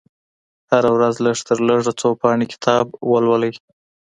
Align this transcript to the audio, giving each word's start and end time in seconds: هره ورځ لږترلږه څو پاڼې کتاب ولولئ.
هره 0.71 0.89
ورځ 0.95 1.15
لږترلږه 1.25 1.91
څو 1.99 2.09
پاڼې 2.21 2.45
کتاب 2.53 2.85
ولولئ. 3.11 3.53